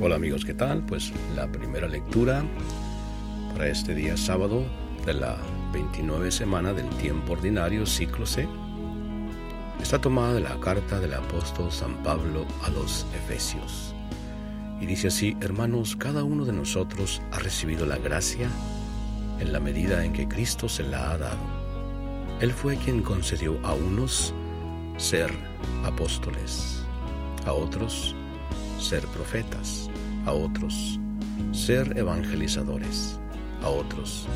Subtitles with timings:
[0.00, 0.86] Hola amigos, ¿qué tal?
[0.86, 2.44] Pues la primera lectura
[3.52, 4.64] para este día sábado
[5.04, 5.36] de la
[5.72, 8.46] 29 semana del tiempo ordinario, ciclo C,
[9.82, 13.92] está tomada de la carta del apóstol San Pablo a los Efesios.
[14.80, 18.48] Y dice así, hermanos, cada uno de nosotros ha recibido la gracia
[19.40, 21.58] en la medida en que Cristo se la ha dado.
[22.40, 24.32] Él fue quien concedió a unos
[24.98, 25.32] ser
[25.84, 26.82] apóstoles,
[27.46, 28.16] a otros
[28.80, 29.88] ser profetas,
[30.26, 30.98] a otros
[31.52, 33.18] ser evangelizadores,
[33.62, 34.26] a otros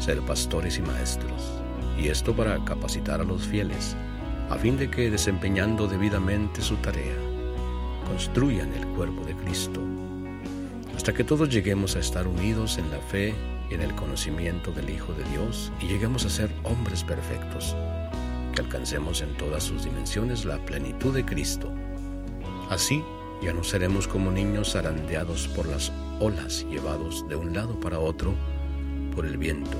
[0.00, 1.50] ser pastores y maestros,
[1.98, 3.96] y esto para capacitar a los fieles,
[4.50, 7.16] a fin de que desempeñando debidamente su tarea,
[8.06, 9.80] construyan el cuerpo de Cristo,
[10.94, 13.34] hasta que todos lleguemos a estar unidos en la fe
[13.70, 17.74] y en el conocimiento del Hijo de Dios y lleguemos a ser hombres perfectos,
[18.52, 21.72] que alcancemos en todas sus dimensiones la plenitud de Cristo.
[22.70, 23.02] Así,
[23.42, 28.34] ya no seremos como niños zarandeados por las olas, llevados de un lado para otro
[29.14, 29.76] por el viento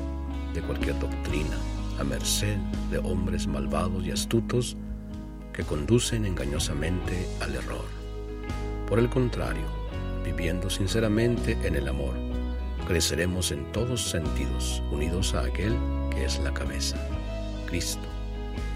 [0.52, 1.56] de cualquier doctrina,
[1.98, 2.56] a merced
[2.90, 4.76] de hombres malvados y astutos
[5.52, 7.84] que conducen engañosamente al error.
[8.88, 9.66] Por el contrario,
[10.24, 12.14] viviendo sinceramente en el amor,
[12.86, 15.76] creceremos en todos sentidos, unidos a aquel
[16.10, 16.96] que es la cabeza,
[17.66, 18.11] Cristo.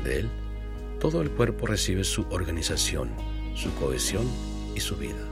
[0.07, 0.31] De él,
[1.01, 3.11] todo el cuerpo recibe su organización,
[3.57, 4.25] su cohesión
[4.77, 5.27] y su vida,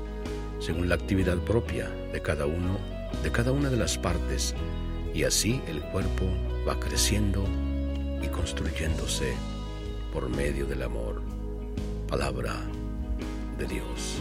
[0.59, 2.81] según la actividad propia de cada uno,
[3.23, 4.53] de cada una de las partes,
[5.15, 6.25] y así el cuerpo
[6.67, 7.45] va creciendo
[8.21, 9.35] y construyéndose
[10.13, 11.23] por medio del amor.
[12.09, 12.57] Palabra
[13.57, 14.21] de Dios.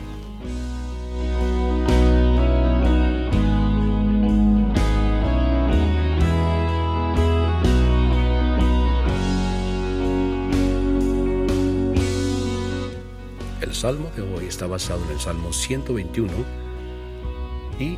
[13.84, 16.32] Salmo de hoy está basado en el Salmo 121
[17.78, 17.98] y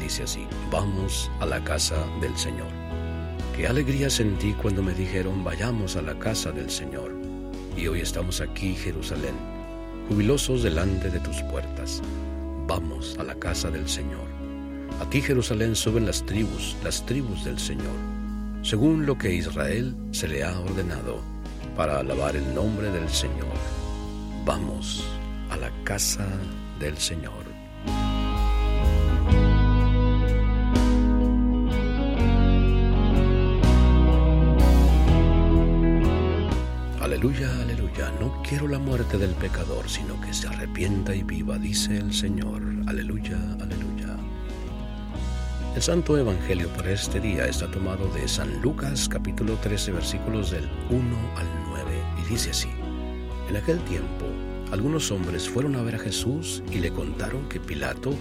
[0.00, 2.68] dice así, vamos a la casa del Señor.
[3.56, 7.16] Qué alegría sentí cuando me dijeron, vayamos a la casa del Señor.
[7.76, 9.34] Y hoy estamos aquí, Jerusalén,
[10.08, 12.00] jubilosos delante de tus puertas.
[12.68, 14.28] Vamos a la casa del Señor.
[15.00, 17.96] A ti, Jerusalén, suben las tribus, las tribus del Señor,
[18.62, 21.20] según lo que Israel se le ha ordenado,
[21.74, 23.77] para alabar el nombre del Señor
[24.48, 25.04] vamos
[25.50, 26.26] a la casa
[26.80, 27.44] del Señor.
[36.98, 41.98] Aleluya, aleluya, no quiero la muerte del pecador, sino que se arrepienta y viva, dice
[41.98, 42.62] el Señor.
[42.86, 44.16] Aleluya, aleluya.
[45.76, 50.70] El Santo Evangelio para este día está tomado de San Lucas capítulo 13 versículos del
[50.88, 51.00] 1
[51.36, 52.77] al 9 y dice así.
[53.48, 54.26] En aquel tiempo,
[54.70, 58.12] algunos hombres fueron a ver a Jesús y le contaron que Pilato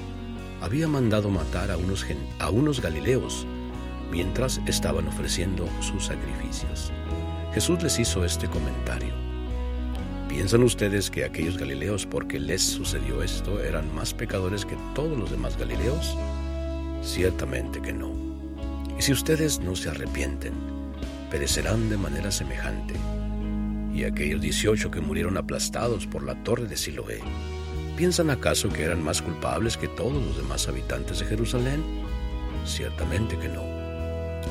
[0.62, 2.06] había mandado matar a unos,
[2.40, 3.46] a unos galileos
[4.10, 6.94] mientras estaban ofreciendo sus sacrificios.
[7.54, 9.14] Jesús les hizo este comentario.
[10.30, 15.30] ¿Piensan ustedes que aquellos galileos, porque les sucedió esto, eran más pecadores que todos los
[15.30, 16.18] demás galileos?
[17.02, 18.14] Ciertamente que no.
[18.98, 20.54] Y si ustedes no se arrepienten,
[21.30, 22.96] perecerán de manera semejante
[23.98, 27.20] y aquellos 18 que murieron aplastados por la torre de Siloé,
[27.98, 31.84] ¿piensan acaso que eran más culpables que todos los demás habitantes de Jerusalén?
[32.64, 33.64] Ciertamente que no.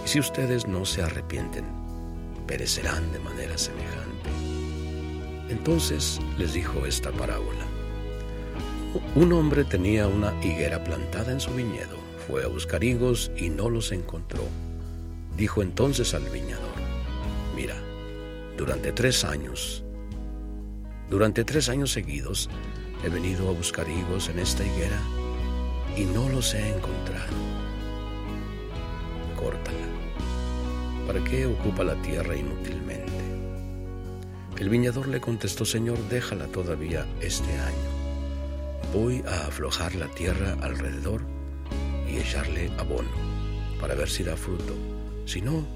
[0.05, 1.65] Y si ustedes no se arrepienten,
[2.49, 4.31] perecerán de manera semejante.
[5.49, 7.65] Entonces les dijo esta parábola.
[9.15, 11.97] Un hombre tenía una higuera plantada en su viñedo.
[12.27, 14.43] Fue a buscar higos y no los encontró.
[15.37, 16.75] Dijo entonces al viñador,
[17.55, 17.77] mira,
[18.57, 19.85] durante tres años.
[21.11, 22.49] Durante tres años seguidos
[23.05, 24.99] he venido a buscar higos en esta higuera
[25.97, 27.37] y no los he encontrado.
[29.37, 29.77] Córtala.
[31.07, 33.07] ¿Para qué ocupa la tierra inútilmente?
[34.59, 37.97] El viñador le contestó, Señor, déjala todavía este año.
[38.93, 41.23] Voy a aflojar la tierra alrededor
[42.11, 43.11] y echarle abono
[43.81, 44.75] para ver si da fruto.
[45.27, 45.67] Si no,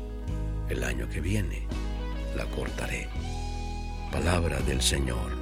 [0.68, 1.66] el año que viene
[2.36, 3.08] la cortaré.
[4.12, 5.38] Palabra del Señor.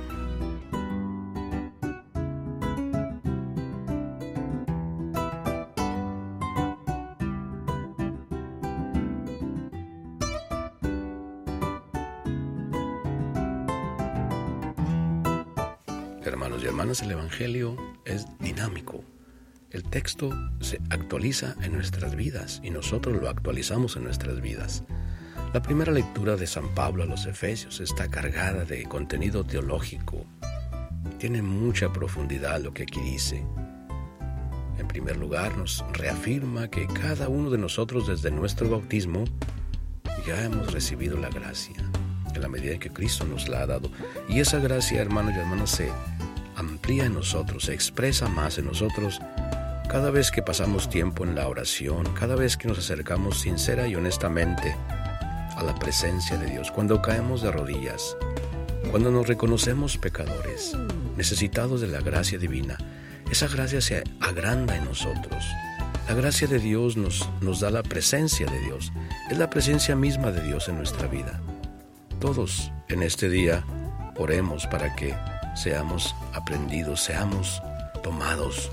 [16.25, 19.03] Hermanos y hermanas, el Evangelio es dinámico.
[19.71, 20.31] El texto
[20.61, 24.85] se actualiza en nuestras vidas y nosotros lo actualizamos en nuestras vidas.
[25.55, 30.27] La primera lectura de San Pablo a los Efesios está cargada de contenido teológico.
[31.17, 33.47] Tiene mucha profundidad lo que aquí dice.
[34.79, 39.25] En primer lugar, nos reafirma que cada uno de nosotros desde nuestro bautismo
[40.27, 41.77] ya hemos recibido la gracia,
[42.35, 43.91] en la medida que Cristo nos la ha dado.
[44.29, 45.91] Y esa gracia, hermanos y hermanas, se
[46.57, 49.19] amplía en nosotros, se expresa más en nosotros
[49.89, 53.95] cada vez que pasamos tiempo en la oración, cada vez que nos acercamos sincera y
[53.95, 54.77] honestamente
[55.59, 58.17] a la presencia de Dios, cuando caemos de rodillas,
[58.91, 60.73] cuando nos reconocemos pecadores,
[61.17, 62.79] necesitados de la gracia divina,
[63.29, 65.45] esa gracia se agranda en nosotros.
[66.09, 68.93] La gracia de Dios nos, nos da la presencia de Dios.
[69.31, 71.41] Es la presencia misma de Dios en nuestra vida.
[72.21, 73.65] Todos en este día
[74.17, 75.15] oremos para que
[75.55, 77.61] seamos aprendidos, seamos
[78.03, 78.71] tomados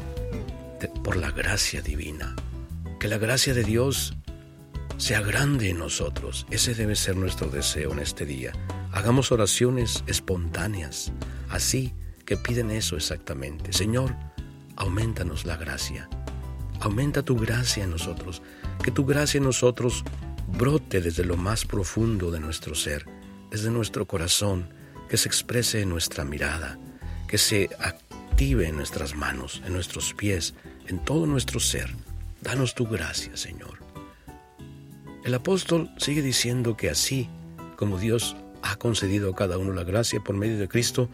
[1.03, 2.35] por la gracia divina.
[2.99, 4.15] Que la gracia de Dios
[4.97, 6.45] sea grande en nosotros.
[6.49, 8.53] Ese debe ser nuestro deseo en este día.
[8.91, 11.11] Hagamos oraciones espontáneas,
[11.49, 11.93] así
[12.25, 13.73] que piden eso exactamente.
[13.73, 14.15] Señor,
[14.75, 16.09] aumentanos la gracia.
[16.79, 18.41] Aumenta tu gracia en nosotros,
[18.83, 20.03] que tu gracia en nosotros
[20.47, 23.05] brote desde lo más profundo de nuestro ser,
[23.51, 24.69] desde nuestro corazón,
[25.09, 26.79] que se exprese en nuestra mirada,
[27.27, 30.53] que se active en nuestras manos, en nuestros pies,
[30.87, 31.93] en todo nuestro ser.
[32.41, 33.74] Danos tu gracia, Señor.
[35.25, 37.27] El apóstol sigue diciendo que así
[37.77, 41.09] como Dios ha concedido a cada uno la gracia por medio de Cristo,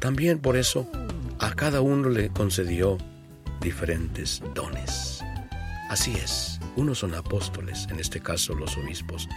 [0.00, 0.90] también por eso
[1.38, 2.98] a cada uno le concedió
[3.60, 5.20] diferentes dones.
[5.88, 9.28] Así es, unos son apóstoles, en este caso los obispos,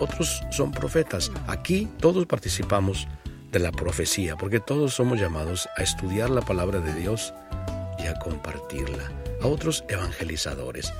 [0.00, 1.30] otros son profetas.
[1.46, 3.06] Aquí todos participamos
[3.52, 7.32] de la profecía, porque todos somos llamados a estudiar la palabra de Dios
[8.00, 9.12] y a compartirla.
[9.40, 10.92] A otros evangelizadores.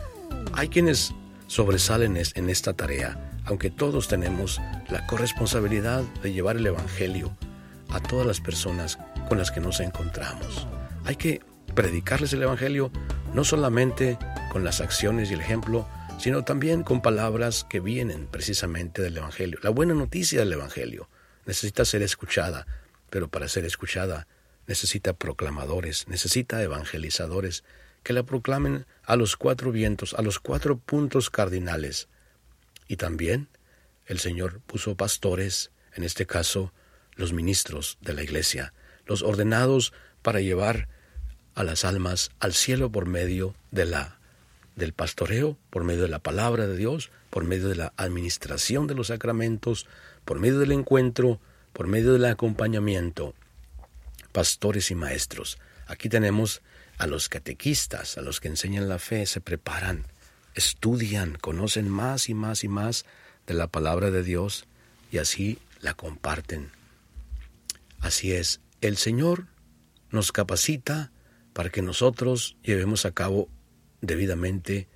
[0.52, 1.12] Hay quienes
[1.50, 7.36] sobresalen en esta tarea, aunque todos tenemos la corresponsabilidad de llevar el Evangelio
[7.88, 10.68] a todas las personas con las que nos encontramos.
[11.04, 11.40] Hay que
[11.74, 12.92] predicarles el Evangelio
[13.34, 14.16] no solamente
[14.52, 15.88] con las acciones y el ejemplo,
[16.20, 19.58] sino también con palabras que vienen precisamente del Evangelio.
[19.60, 21.08] La buena noticia del Evangelio
[21.46, 22.68] necesita ser escuchada,
[23.10, 24.28] pero para ser escuchada
[24.68, 27.64] necesita proclamadores, necesita evangelizadores
[28.02, 32.08] que la proclamen a los cuatro vientos, a los cuatro puntos cardinales.
[32.88, 33.48] Y también
[34.06, 36.72] el Señor puso pastores, en este caso
[37.14, 38.72] los ministros de la Iglesia,
[39.06, 39.92] los ordenados
[40.22, 40.88] para llevar
[41.54, 44.16] a las almas al cielo por medio de la
[44.76, 48.94] del pastoreo, por medio de la palabra de Dios, por medio de la administración de
[48.94, 49.86] los sacramentos,
[50.24, 51.40] por medio del encuentro,
[51.72, 53.34] por medio del acompañamiento.
[54.32, 55.58] Pastores y maestros.
[55.86, 56.62] Aquí tenemos
[57.00, 60.06] a los catequistas, a los que enseñan la fe, se preparan,
[60.54, 63.06] estudian, conocen más y más y más
[63.46, 64.66] de la palabra de Dios
[65.10, 66.70] y así la comparten.
[68.00, 69.46] Así es, el Señor
[70.10, 71.10] nos capacita
[71.54, 73.48] para que nosotros llevemos a cabo
[74.02, 74.86] debidamente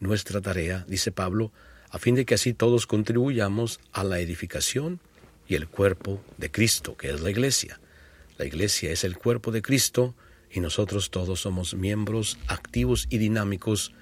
[0.00, 1.52] nuestra tarea, dice Pablo,
[1.90, 4.98] a fin de que así todos contribuyamos a la edificación
[5.46, 7.78] y el cuerpo de Cristo, que es la iglesia.
[8.36, 10.16] La iglesia es el cuerpo de Cristo
[10.52, 13.94] y nosotros todos somos miembros activos y dinámicos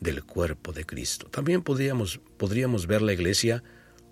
[0.00, 1.26] del cuerpo de Cristo.
[1.28, 3.62] También podríamos, podríamos ver la iglesia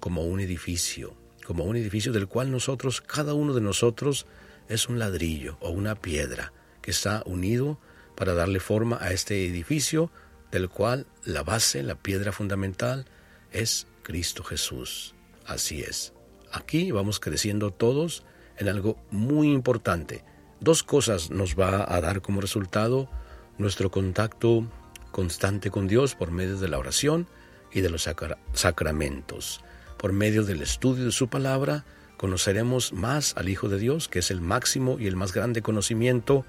[0.01, 4.27] como un edificio, como un edificio del cual nosotros, cada uno de nosotros,
[4.69, 7.79] es un ladrillo o una piedra que está unido
[8.17, 10.11] para darle forma a este edificio
[10.51, 13.07] del cual la base, la piedra fundamental,
[13.53, 15.15] es Cristo Jesús.
[15.47, 16.13] Así es.
[16.53, 18.25] Aquí vamos creciendo todos
[18.57, 20.25] en algo muy importante.
[20.65, 23.11] Dos cosas nos va a dar como resultado
[23.59, 24.67] nuestro contacto
[25.11, 27.27] constante con Dios por medio de la oración
[27.71, 28.09] y de los
[28.55, 29.61] sacramentos.
[29.99, 31.85] Por medio del estudio de su palabra,
[32.17, 36.47] conoceremos más al Hijo de Dios, que es el máximo y el más grande conocimiento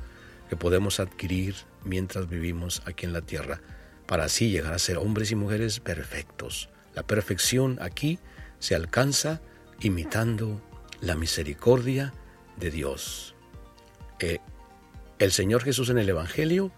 [0.49, 3.59] que podemos adquirir mientras vivimos aquí en la tierra,
[4.07, 6.69] para así llegar a ser hombres y mujeres perfectos.
[6.93, 8.19] La perfección aquí
[8.59, 9.41] se alcanza
[9.81, 10.61] imitando
[11.01, 12.13] la misericordia
[12.55, 13.34] de Dios.
[14.19, 16.71] El Señor Jesús en el Evangelio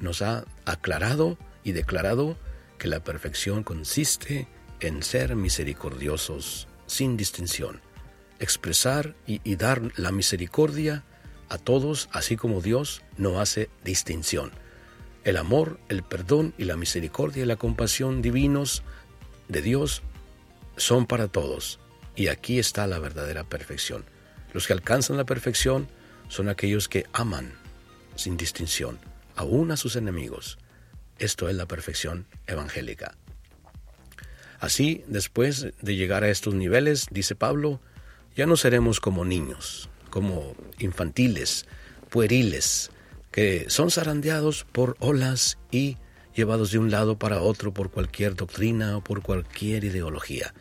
[0.00, 2.36] nos ha aclarado y declarado
[2.78, 4.46] que la perfección consiste
[4.80, 7.80] en ser misericordiosos sin distinción,
[8.38, 11.04] expresar y dar la misericordia
[11.48, 14.52] a todos, así como Dios no hace distinción.
[15.24, 18.82] El amor, el perdón y la misericordia y la compasión divinos
[19.48, 20.02] de Dios
[20.76, 21.80] son para todos.
[22.14, 24.04] Y aquí está la verdadera perfección.
[24.52, 25.88] Los que alcanzan la perfección
[26.28, 27.52] son aquellos que aman
[28.14, 28.98] sin distinción,
[29.34, 30.58] aún a sus enemigos.
[31.18, 33.14] Esto es la perfección evangélica.
[34.58, 37.80] Así, después de llegar a estos niveles, dice Pablo,
[38.34, 41.66] ya no seremos como niños, como infantiles,
[42.10, 42.90] pueriles,
[43.30, 45.98] que son zarandeados por olas y
[46.34, 50.54] llevados de un lado para otro por cualquier doctrina o por cualquier ideología.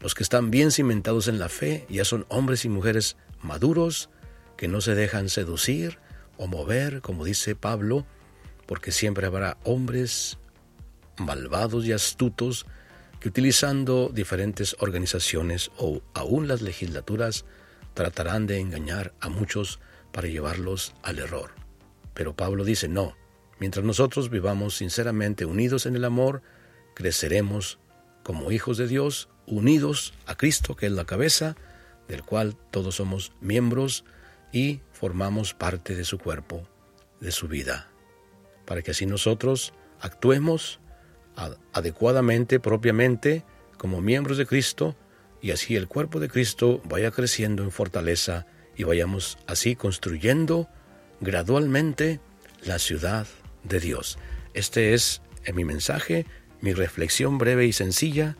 [0.00, 4.10] Los que están bien cimentados en la fe ya son hombres y mujeres maduros,
[4.58, 5.98] que no se dejan seducir
[6.36, 8.04] o mover, como dice Pablo,
[8.66, 10.36] porque siempre habrá hombres
[11.16, 12.66] malvados y astutos
[13.20, 17.44] que utilizando diferentes organizaciones o aún las legislaturas
[17.94, 19.78] tratarán de engañar a muchos
[20.12, 21.52] para llevarlos al error.
[22.12, 23.16] Pero Pablo dice, no,
[23.60, 26.42] mientras nosotros vivamos sinceramente unidos en el amor,
[26.94, 27.78] creceremos
[28.24, 31.56] como hijos de Dios, unidos a Cristo, que es la cabeza,
[32.08, 34.04] del cual todos somos miembros
[34.52, 36.66] y formamos parte de su cuerpo,
[37.20, 37.90] de su vida,
[38.64, 40.80] para que así nosotros actuemos
[41.72, 43.44] adecuadamente, propiamente,
[43.76, 44.96] como miembros de Cristo,
[45.40, 50.68] y así el cuerpo de Cristo vaya creciendo en fortaleza y vayamos así construyendo
[51.20, 52.20] gradualmente
[52.64, 53.26] la ciudad
[53.62, 54.18] de Dios.
[54.54, 56.26] Este es en mi mensaje,
[56.60, 58.36] mi reflexión breve y sencilla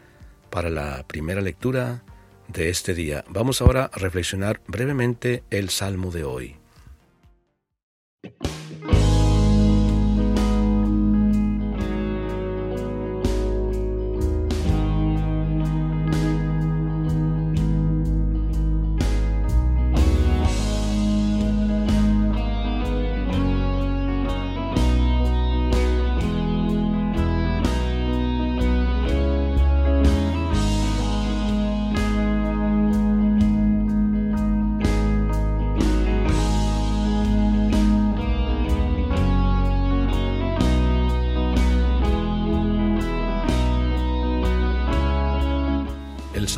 [0.50, 2.02] para la primera lectura
[2.48, 3.24] de este día.
[3.28, 6.56] Vamos ahora a reflexionar brevemente el Salmo de hoy.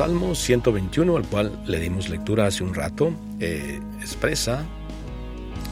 [0.01, 4.65] Salmo 121, al cual le dimos lectura hace un rato, eh, expresa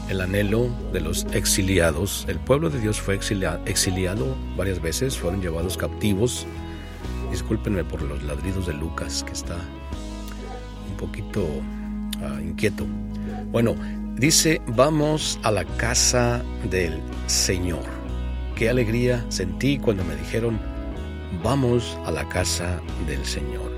[0.08, 2.26] el anhelo de los exiliados.
[2.28, 6.46] El pueblo de Dios fue exiliado varias veces, fueron llevados cautivos.
[7.32, 9.56] Discúlpenme por los ladridos de Lucas, que está
[10.88, 11.44] un poquito
[12.22, 12.86] ah, inquieto.
[13.50, 13.74] Bueno,
[14.14, 17.82] dice, vamos a la casa del Señor.
[18.54, 20.56] Qué alegría sentí cuando me dijeron,
[21.42, 23.69] vamos a la casa del Señor.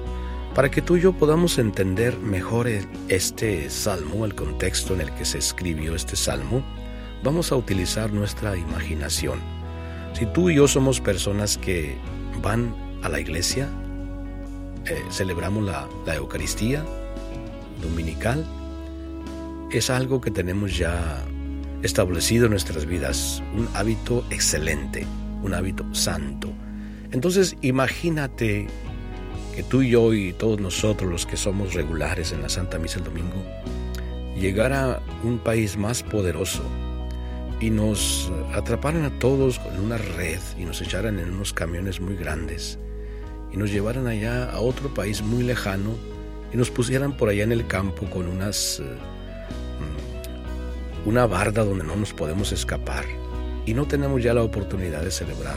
[0.55, 2.69] Para que tú y yo podamos entender mejor
[3.09, 6.63] este salmo, el contexto en el que se escribió este salmo,
[7.25, 9.41] vamos a utilizar nuestra imaginación.
[10.13, 11.97] Si tú y yo somos personas que
[12.43, 13.67] van a la iglesia,
[14.85, 16.85] eh, celebramos la, la Eucaristía
[17.81, 18.45] dominical,
[19.71, 21.25] es algo que tenemos ya
[21.83, 25.07] establecido en nuestras vidas, un hábito excelente,
[25.43, 26.53] un hábito santo.
[27.11, 28.69] Entonces imagínate
[29.55, 32.99] que tú y yo y todos nosotros los que somos regulares en la Santa Misa
[32.99, 33.43] el domingo,
[34.37, 36.63] llegara un país más poderoso
[37.61, 42.17] y nos atraparan a todos en una red y nos echaran en unos camiones muy
[42.17, 42.79] grandes
[43.53, 45.95] y nos llevaran allá a otro país muy lejano
[46.53, 48.85] y nos pusieran por allá en el campo con unas eh,
[51.05, 53.05] mm, una barda donde no nos podemos escapar.
[53.65, 55.57] Y no tenemos ya la oportunidad de celebrar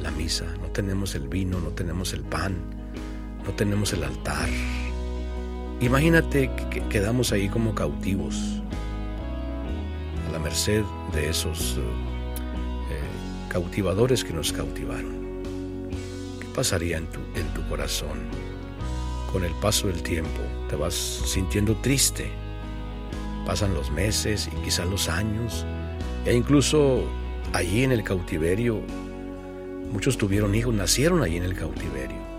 [0.00, 2.79] la misa, no tenemos el vino, no tenemos el pan,
[3.44, 4.48] no tenemos el altar.
[5.80, 8.62] Imagínate que quedamos ahí como cautivos,
[10.28, 10.82] a la merced
[11.14, 13.00] de esos eh,
[13.48, 15.40] cautivadores que nos cautivaron.
[16.38, 18.18] ¿Qué pasaría en tu, en tu corazón?
[19.32, 22.30] Con el paso del tiempo te vas sintiendo triste.
[23.46, 25.64] Pasan los meses y quizás los años,
[26.26, 27.04] e incluso
[27.54, 28.82] allí en el cautiverio,
[29.90, 32.29] muchos tuvieron hijos, nacieron allí en el cautiverio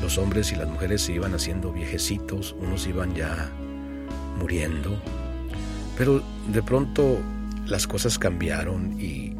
[0.00, 3.50] los hombres y las mujeres se iban haciendo viejecitos, unos iban ya
[4.38, 4.96] muriendo,
[5.96, 7.18] pero de pronto
[7.66, 9.34] las cosas cambiaron y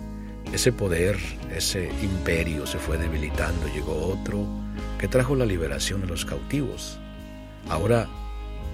[0.53, 1.19] ese poder,
[1.55, 4.47] ese imperio se fue debilitando, llegó otro
[4.99, 6.99] que trajo la liberación de los cautivos.
[7.69, 8.09] Ahora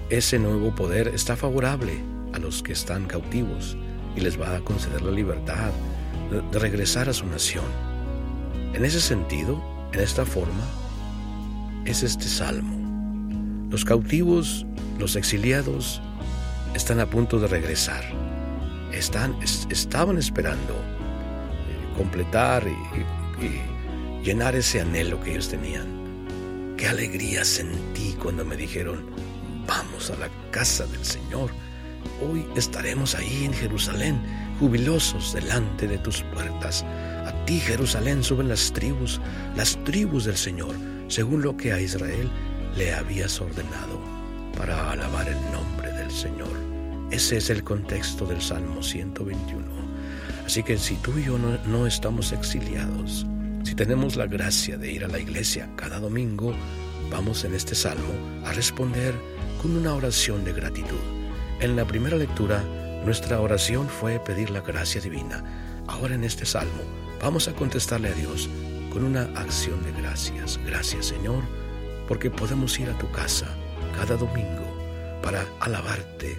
[0.09, 2.01] ese nuevo poder está favorable
[2.33, 3.77] a los que están cautivos
[4.15, 5.71] y les va a conceder la libertad
[6.51, 7.65] de regresar a su nación.
[8.73, 9.61] En ese sentido,
[9.93, 10.63] en esta forma,
[11.85, 13.67] es este salmo.
[13.69, 14.65] Los cautivos,
[14.99, 16.01] los exiliados,
[16.73, 18.03] están a punto de regresar.
[18.91, 19.35] Están,
[19.69, 25.85] estaban esperando eh, completar y, y llenar ese anhelo que ellos tenían.
[26.77, 29.05] Qué alegría sentí cuando me dijeron,
[29.67, 31.51] vamos a la casa del Señor.
[32.21, 34.19] hoy estaremos ahí en Jerusalén,
[34.59, 36.83] jubilosos delante de tus puertas.
[37.25, 39.19] A ti, Jerusalén, suben las tribus,
[39.55, 40.75] las tribus del Señor,
[41.07, 42.29] según lo que a Israel
[42.75, 43.99] le habías ordenado,
[44.57, 46.49] para alabar el nombre del Señor.
[47.11, 49.65] Ese es el contexto del Salmo 121.
[50.45, 53.25] Así que si tú y yo no, no estamos exiliados,
[53.63, 56.53] si tenemos la gracia de ir a la iglesia cada domingo,
[57.09, 58.13] vamos en este salmo
[58.45, 59.13] a responder
[59.61, 60.99] con una oración de gratitud.
[61.59, 62.63] En la primera lectura,
[63.05, 65.43] nuestra oración fue pedir la gracia divina.
[65.87, 66.81] Ahora en este salmo,
[67.21, 68.49] vamos a contestarle a Dios
[68.95, 70.57] con una acción de gracias.
[70.65, 71.43] Gracias Señor,
[72.07, 73.45] porque podemos ir a tu casa
[73.97, 76.37] cada domingo para alabarte,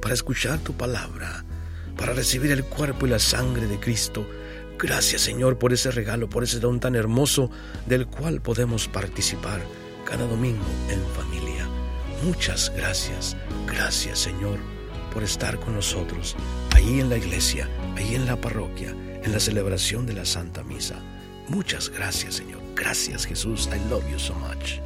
[0.00, 1.44] para escuchar tu palabra,
[1.94, 4.26] para recibir el cuerpo y la sangre de Cristo
[4.78, 7.50] Gracias Señor por ese regalo, por ese don tan hermoso
[7.84, 9.60] del cual podemos participar
[10.06, 11.66] cada domingo en familia.
[12.22, 14.58] Muchas gracias, gracias Señor
[15.12, 16.34] por estar con nosotros
[16.72, 21.02] ahí en la iglesia, ahí en la parroquia, en la celebración de la Santa Misa.
[21.48, 22.60] Muchas gracias Señor.
[22.74, 23.68] Gracias Jesús.
[23.72, 24.85] I love you so much.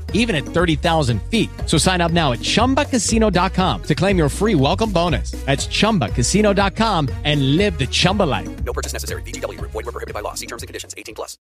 [0.13, 1.49] even at 30,000 feet.
[1.65, 5.31] So sign up now at chumbacasino.com to claim your free welcome bonus.
[5.45, 8.63] That's chumbacasino.com and live the Chumba life.
[8.63, 9.23] No purchase necessary.
[9.23, 9.59] VGW.
[9.61, 10.35] Void were prohibited by law.
[10.35, 10.93] See terms and conditions.
[10.95, 11.37] 18 plus.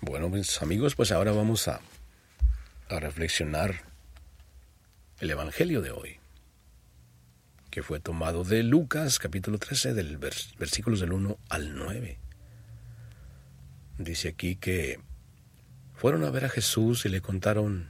[0.00, 1.80] Bueno, mis amigos, pues ahora vamos a,
[2.88, 3.82] a reflexionar
[5.20, 6.18] el Evangelio de hoy,
[7.78, 12.18] que fue tomado de Lucas capítulo 13, del vers versículos del 1 al 9.
[13.98, 14.98] Dice aquí que
[15.94, 17.88] fueron a ver a Jesús y le contaron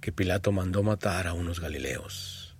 [0.00, 2.54] que Pilato mandó matar a unos galileos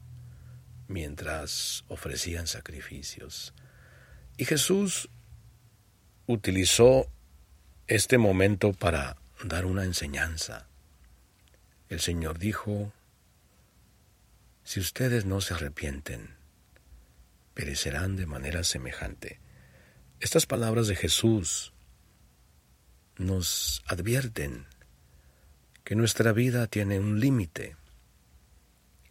[0.89, 3.55] mientras ofrecían sacrificios.
[4.37, 5.09] Y Jesús
[6.27, 7.07] utilizó
[7.87, 10.67] este momento para dar una enseñanza.
[11.89, 12.93] El Señor dijo,
[14.67, 16.35] si ustedes no se arrepienten,
[17.55, 19.39] perecerán de manera semejante.
[20.19, 21.73] Estas palabras de Jesús
[23.17, 24.67] nos advierten
[25.85, 27.77] que nuestra vida tiene un límite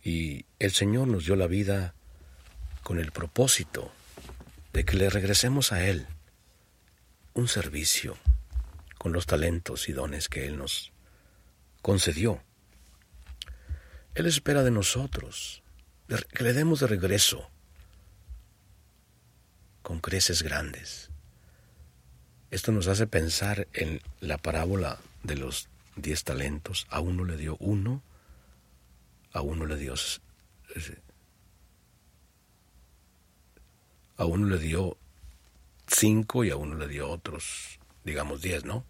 [0.03, 1.95] y el Señor nos dio la vida
[2.83, 3.93] con el propósito
[4.73, 6.05] de que le regresemos a Él
[7.33, 8.17] un servicio
[8.97, 10.91] con los talentos y dones que Él nos
[11.81, 12.43] concedió.
[14.15, 15.61] Él espera de nosotros
[16.07, 17.49] que le demos de regreso
[19.81, 21.09] con creces grandes.
[22.49, 26.87] Esto nos hace pensar en la parábola de los diez talentos.
[26.89, 28.01] A uno le dio uno,
[29.33, 29.95] a uno le dio
[34.17, 34.97] a uno le dio
[35.87, 38.85] cinco y a uno le dio otros, digamos diez, ¿no?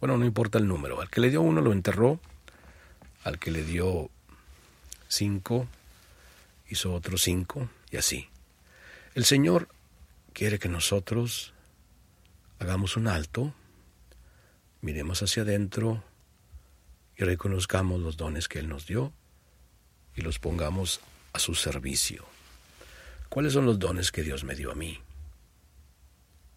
[0.00, 1.00] Bueno, no importa el número.
[1.00, 2.20] Al que le dio uno lo enterró,
[3.22, 4.10] al que le dio
[5.08, 5.68] cinco
[6.68, 8.28] hizo otros cinco y así.
[9.14, 9.68] El Señor
[10.32, 11.52] quiere que nosotros
[12.58, 13.54] hagamos un alto,
[14.80, 16.02] miremos hacia adentro
[17.16, 19.12] y reconozcamos los dones que Él nos dio
[20.14, 21.00] y los pongamos
[21.32, 22.24] a su servicio.
[23.28, 24.98] ¿Cuáles son los dones que Dios me dio a mí?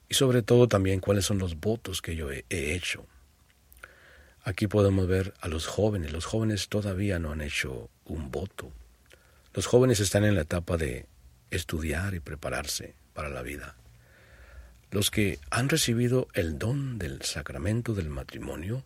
[0.08, 3.06] Y sobre todo también cuáles son los votos que yo he, hecho.
[4.44, 6.12] Aquí podemos ver a los jóvenes.
[6.12, 8.72] Los jóvenes todavía no han hecho un voto.
[9.54, 11.08] Los jóvenes están en la etapa de
[11.52, 13.76] estudiar y prepararse para la vida.
[14.92, 18.84] Los que han recibido el don del sacramento del matrimonio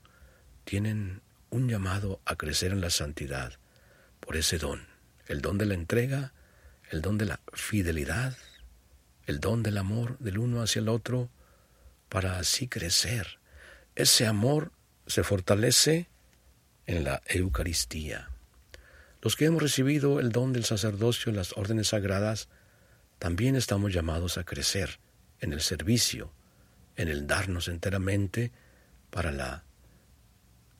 [0.65, 3.53] tienen un llamado a crecer en la santidad
[4.19, 4.85] por ese don,
[5.27, 6.33] el don de la entrega,
[6.89, 8.35] el don de la fidelidad,
[9.25, 11.29] el don del amor del uno hacia el otro,
[12.09, 13.39] para así crecer.
[13.95, 14.71] Ese amor
[15.07, 16.07] se fortalece
[16.85, 18.32] en la Eucaristía.
[19.23, 22.49] Los que hemos recibido el don del sacerdocio en las órdenes sagradas,
[23.19, 24.99] también estamos llamados a crecer
[25.39, 26.33] en el servicio,
[26.97, 28.51] en el darnos enteramente
[29.11, 29.63] para la,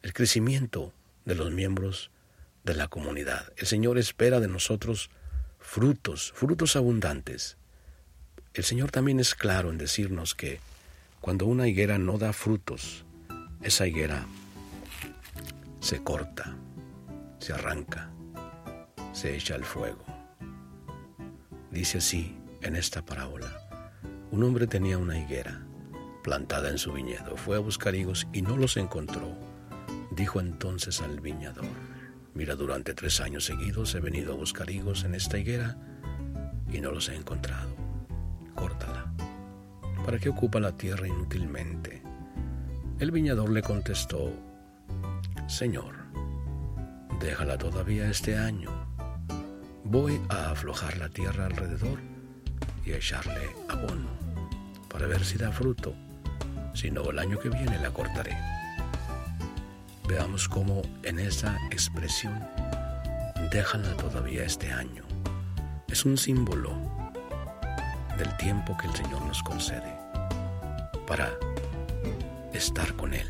[0.01, 0.91] el crecimiento
[1.23, 2.11] de los miembros
[2.65, 3.53] de la comunidad.
[3.55, 5.09] El Señor espera de nosotros
[5.57, 7.55] frutos, frutos abundantes.
[8.53, 10.59] El Señor también es claro en decirnos que
[11.21, 13.05] cuando una higuera no da frutos,
[13.61, 14.25] esa higuera
[15.79, 16.57] se corta,
[17.39, 18.12] se arranca,
[19.13, 20.03] se echa al fuego.
[21.71, 23.49] Dice así en esta parábola,
[24.31, 25.65] un hombre tenía una higuera
[26.23, 29.37] plantada en su viñedo, fue a buscar higos y no los encontró.
[30.11, 31.65] Dijo entonces al viñador,
[32.33, 35.77] mira, durante tres años seguidos he venido a buscar higos en esta higuera
[36.71, 37.75] y no los he encontrado.
[38.55, 39.13] Córtala.
[40.05, 42.01] ¿Para qué ocupa la tierra inútilmente?
[42.99, 44.31] El viñador le contestó,
[45.47, 45.95] Señor,
[47.19, 48.92] déjala todavía este año.
[49.93, 51.99] Voy a aflojar la tierra alrededor
[52.83, 54.09] y a echarle abono
[54.89, 55.93] para ver si da fruto.
[56.73, 58.35] Si no, el año que viene la cortaré.
[60.07, 62.43] Veamos cómo en esa expresión,
[63.51, 65.03] déjala todavía este año,
[65.87, 66.75] es un símbolo
[68.17, 69.95] del tiempo que el Señor nos concede
[71.05, 71.29] para
[72.51, 73.29] estar con Él,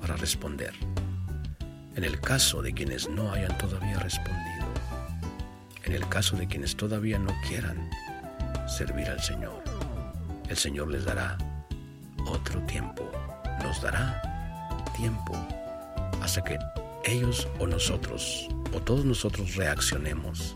[0.00, 0.74] para responder.
[1.94, 4.53] En el caso de quienes no hayan todavía respondido,
[5.86, 7.90] en el caso de quienes todavía no quieran
[8.66, 9.62] servir al Señor,
[10.48, 11.36] el Señor les dará
[12.26, 13.10] otro tiempo,
[13.62, 14.20] nos dará
[14.96, 15.34] tiempo
[16.22, 16.58] hasta que
[17.04, 20.54] ellos o nosotros o todos nosotros reaccionemos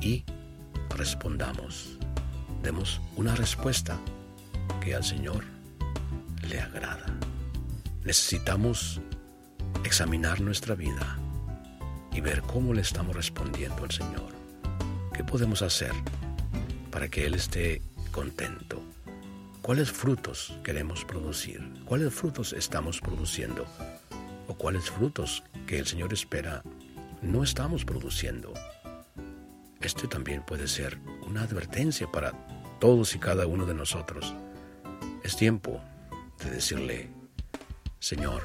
[0.00, 0.24] y
[0.96, 1.98] respondamos,
[2.62, 3.98] demos una respuesta
[4.80, 5.44] que al Señor
[6.48, 7.06] le agrada.
[8.04, 9.00] Necesitamos
[9.84, 11.19] examinar nuestra vida
[12.12, 14.32] y ver cómo le estamos respondiendo al Señor.
[15.12, 15.92] ¿Qué podemos hacer
[16.90, 18.82] para que Él esté contento?
[19.62, 21.60] ¿Cuáles frutos queremos producir?
[21.84, 23.66] ¿Cuáles frutos estamos produciendo?
[24.48, 26.62] ¿O cuáles frutos que el Señor espera
[27.22, 28.52] no estamos produciendo?
[29.80, 32.32] Este también puede ser una advertencia para
[32.80, 34.34] todos y cada uno de nosotros.
[35.22, 35.80] Es tiempo
[36.42, 37.10] de decirle,
[37.98, 38.42] Señor,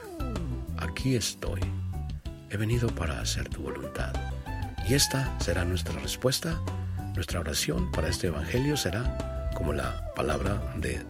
[0.78, 1.62] aquí estoy.
[2.56, 4.14] He venido para hacer tu voluntad.
[4.88, 6.58] Y esta será nuestra respuesta.
[7.14, 11.06] Nuestra oración para este Evangelio será como la palabra de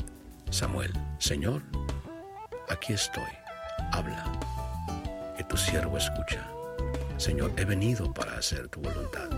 [0.49, 0.91] Samuel.
[1.19, 1.61] Señor,
[2.67, 3.29] aquí estoy.
[3.91, 4.25] Habla.
[5.37, 6.49] Que tu siervo escucha.
[7.17, 9.29] Señor, he venido para hacer tu voluntad.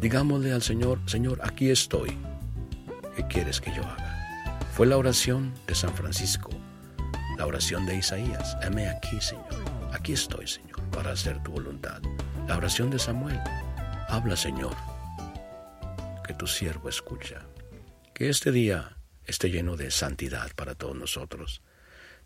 [0.00, 2.18] Digámosle al Señor, Señor, aquí estoy.
[3.14, 4.58] ¿Qué quieres que yo haga?
[4.72, 6.50] Fue la oración de San Francisco,
[7.38, 8.56] la oración de Isaías.
[8.60, 9.46] Heme aquí, Señor.
[9.92, 10.63] Aquí estoy, Señor,
[10.94, 12.00] para hacer tu voluntad.
[12.46, 13.40] La oración de Samuel.
[14.08, 14.74] Habla, Señor,
[16.26, 17.42] que tu siervo escucha.
[18.14, 21.62] Que este día esté lleno de santidad para todos nosotros.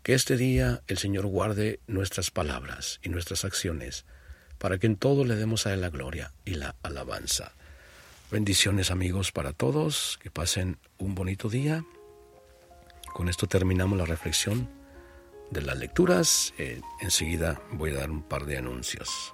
[0.03, 4.05] Que este día el Señor guarde nuestras palabras y nuestras acciones,
[4.57, 7.53] para que en todo le demos a Él la gloria y la alabanza.
[8.31, 11.83] Bendiciones amigos para todos, que pasen un bonito día
[13.13, 14.69] con esto terminamos la reflexión
[15.51, 16.53] de las lecturas.
[16.57, 19.33] Eh, enseguida voy a dar un par de anuncios.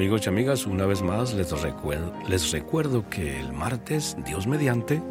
[0.00, 1.50] Amigos y amigas, una vez más les
[2.52, 5.02] recuerdo, que el martes, Dios mediante,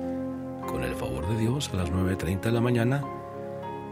[0.65, 3.03] con el favor de Dios, a las 9.30 de la mañana,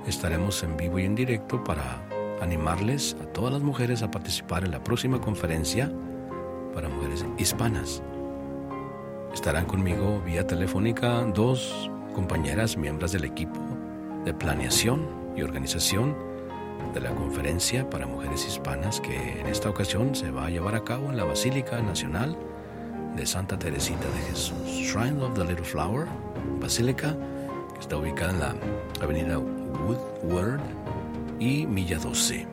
[0.07, 2.01] estaremos en vivo y en directo para
[2.41, 5.91] animarles a todas las mujeres a participar en la próxima conferencia
[6.73, 8.01] para mujeres hispanas.
[9.31, 13.59] Estarán conmigo vía telefónica dos compañeras miembros del equipo
[14.25, 16.15] de planeación y organización
[16.93, 20.83] de la conferencia para mujeres hispanas que en esta ocasión se va a llevar a
[20.83, 22.37] cabo en la Basílica Nacional
[23.15, 26.07] de Santa Teresita de Jesús, Shrine of the Little Flower,
[26.59, 27.15] Basílica,
[27.73, 28.55] que está ubicada en la
[29.01, 30.61] avenida Woodward
[31.39, 32.47] y Milla 12.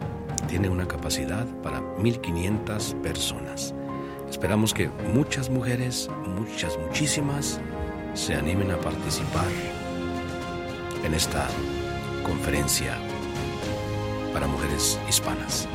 [0.49, 3.75] Tiene una capacidad para 1500 personas.
[4.31, 7.61] Esperamos que muchas mujeres, muchas, muchísimas,
[8.14, 9.47] se animen a participar
[11.05, 11.47] en esta
[12.25, 12.97] conferencia
[14.35, 15.68] para mujeres hispanas.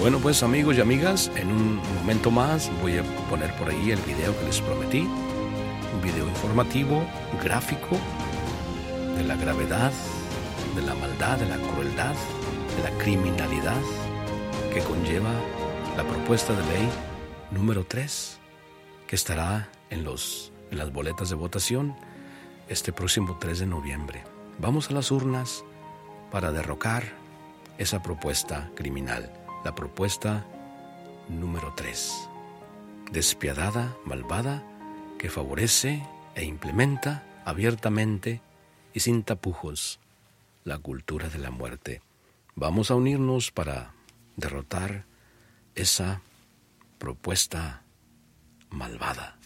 [0.00, 4.00] Bueno pues amigos y amigas, en un momento más voy a poner por ahí el
[4.00, 7.04] video que les prometí, un video informativo,
[7.40, 7.96] gráfico,
[9.16, 9.92] de la gravedad,
[10.74, 12.14] de la maldad, de la crueldad,
[12.76, 13.80] de la criminalidad
[14.72, 15.30] que conlleva
[15.96, 16.88] la propuesta de ley
[17.52, 18.38] número 3,
[19.06, 21.94] que estará en, los, en las boletas de votación
[22.68, 24.24] este próximo 3 de noviembre.
[24.58, 25.64] Vamos a las urnas
[26.30, 27.04] para derrocar
[27.78, 29.30] esa propuesta criminal,
[29.64, 30.46] la propuesta
[31.28, 32.28] número 3,
[33.12, 34.62] despiadada, malvada,
[35.18, 36.02] que favorece
[36.34, 38.40] e implementa abiertamente
[38.94, 40.00] y sin tapujos
[40.64, 42.00] la cultura de la muerte.
[42.54, 43.92] Vamos a unirnos para
[44.36, 45.04] derrotar
[45.74, 46.22] esa
[47.02, 47.82] propuesta
[48.70, 49.36] malvada.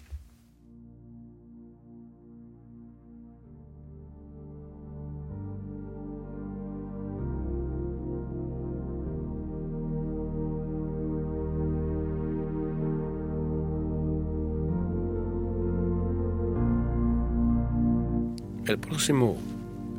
[18.66, 19.38] El próximo,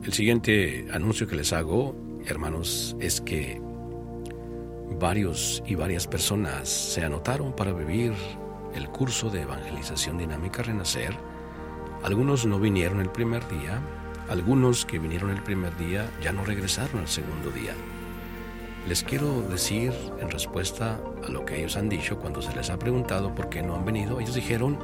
[0.03, 1.95] el siguiente anuncio que les hago,
[2.27, 3.59] hermanos, es que
[4.99, 8.13] varios y varias personas se anotaron para vivir
[8.73, 11.15] el curso de evangelización dinámica Renacer.
[12.03, 13.81] Algunos no vinieron el primer día,
[14.29, 17.73] algunos que vinieron el primer día ya no regresaron el segundo día.
[18.87, 22.79] Les quiero decir en respuesta a lo que ellos han dicho cuando se les ha
[22.79, 24.79] preguntado por qué no han venido, ellos dijeron,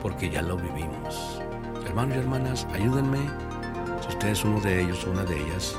[0.00, 1.40] porque ya lo vivimos.
[1.86, 3.20] Hermanos y hermanas, ayúdenme,
[4.02, 5.76] si usted es uno de ellos o una de ellas,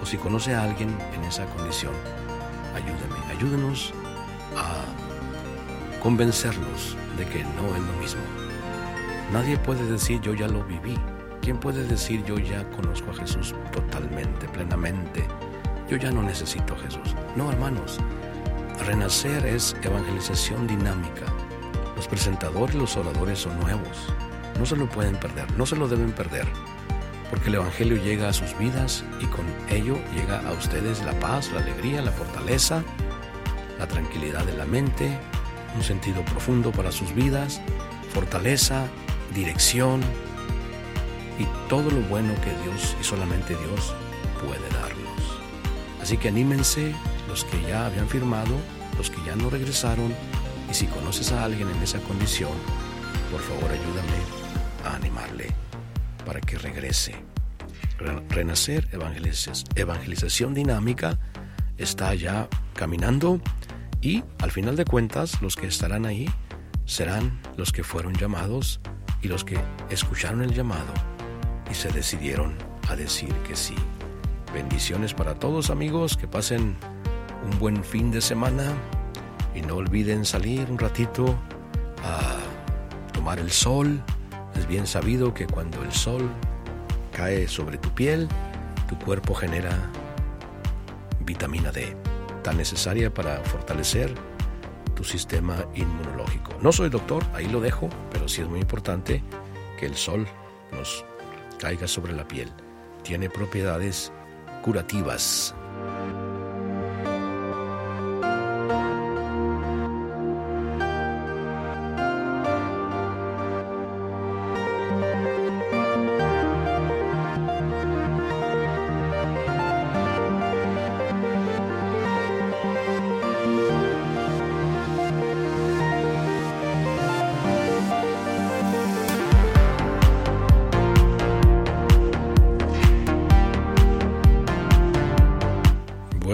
[0.00, 1.92] o si conoce a alguien en esa condición,
[2.76, 3.92] ayúdenme, ayúdenos
[4.56, 4.84] a
[6.02, 8.22] convencerlos de que no es lo mismo.
[9.32, 10.96] Nadie puede decir yo ya lo viví.
[11.42, 15.26] ¿Quién puede decir yo ya conozco a Jesús totalmente, plenamente?
[15.88, 17.14] Yo ya no necesito a Jesús.
[17.36, 17.98] No, hermanos.
[18.84, 21.24] Renacer es evangelización dinámica.
[21.96, 24.12] Los presentadores los oradores son nuevos.
[24.58, 26.46] No se lo pueden perder, no se lo deben perder,
[27.30, 31.50] porque el Evangelio llega a sus vidas y con ello llega a ustedes la paz,
[31.52, 32.82] la alegría, la fortaleza,
[33.78, 35.18] la tranquilidad de la mente,
[35.74, 37.60] un sentido profundo para sus vidas,
[38.12, 38.86] fortaleza,
[39.34, 40.00] dirección
[41.38, 43.94] y todo lo bueno que Dios y solamente Dios
[44.40, 45.40] puede darnos.
[46.00, 46.94] Así que anímense
[47.28, 48.54] los que ya habían firmado,
[48.96, 50.14] los que ya no regresaron,
[50.70, 52.52] y si conoces a alguien en esa condición,
[53.30, 55.65] por favor ayúdame animarle
[56.26, 57.14] para que regrese.
[58.28, 58.88] Renacer
[59.74, 61.18] Evangelización Dinámica
[61.78, 63.40] está ya caminando
[64.02, 66.28] y al final de cuentas los que estarán ahí
[66.84, 68.80] serán los que fueron llamados
[69.22, 69.58] y los que
[69.88, 70.92] escucharon el llamado
[71.70, 72.54] y se decidieron
[72.88, 73.74] a decir que sí.
[74.52, 76.76] Bendiciones para todos amigos, que pasen
[77.44, 78.74] un buen fin de semana
[79.54, 81.38] y no olviden salir un ratito
[82.04, 82.36] a
[83.12, 84.02] tomar el sol
[84.58, 86.30] es bien sabido que cuando el sol
[87.12, 88.28] cae sobre tu piel,
[88.88, 89.90] tu cuerpo genera
[91.20, 91.96] vitamina D,
[92.42, 94.14] tan necesaria para fortalecer
[94.94, 96.52] tu sistema inmunológico.
[96.62, 99.22] No soy doctor, ahí lo dejo, pero sí es muy importante
[99.78, 100.26] que el sol
[100.72, 101.04] nos
[101.58, 102.50] caiga sobre la piel.
[103.02, 104.12] Tiene propiedades
[104.62, 105.54] curativas.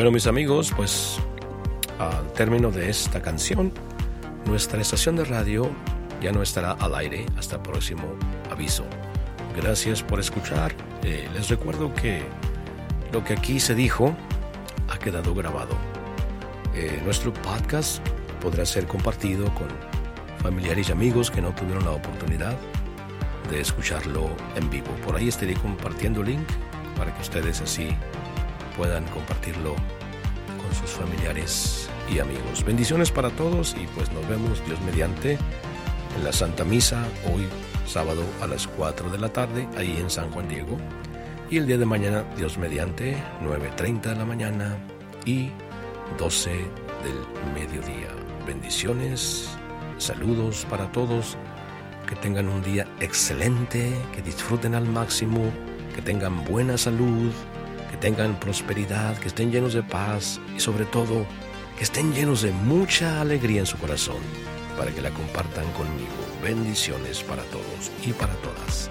[0.03, 1.17] Bueno, mis amigos, pues
[2.01, 3.73] al término de esta canción,
[4.47, 5.71] nuestra estación de radio
[6.21, 8.17] ya no estará al aire hasta el próximo
[8.51, 8.85] aviso.
[9.57, 10.75] Gracias por escuchar.
[11.05, 12.25] Eh, les recuerdo que
[13.13, 14.17] lo que aquí se dijo
[14.89, 15.77] ha quedado grabado.
[16.75, 18.05] Eh, nuestro podcast
[18.41, 19.69] podrá ser compartido con
[20.39, 22.59] familiares y amigos que no tuvieron la oportunidad
[23.53, 24.91] de escucharlo en vivo.
[25.07, 26.49] Por ahí estaré compartiendo el link
[26.97, 27.97] para que ustedes así
[28.77, 29.75] puedan compartirlo
[30.61, 32.65] con sus familiares y amigos.
[32.65, 35.39] Bendiciones para todos y pues nos vemos Dios mediante
[36.17, 37.47] en la Santa Misa hoy
[37.87, 40.79] sábado a las 4 de la tarde ahí en San Juan Diego
[41.51, 44.77] y el día de mañana Dios mediante 9.30 de la mañana
[45.25, 45.51] y
[46.19, 48.09] 12 del mediodía.
[48.47, 49.49] Bendiciones,
[49.99, 51.37] saludos para todos,
[52.09, 55.41] que tengan un día excelente, que disfruten al máximo,
[55.95, 57.33] que tengan buena salud,
[58.03, 61.25] tengan prosperidad, que estén llenos de paz y sobre todo
[61.79, 64.21] que estén llenos de mucha alegría en su corazón
[64.77, 66.11] para que la compartan conmigo.
[66.43, 68.91] Bendiciones para todos y para todas.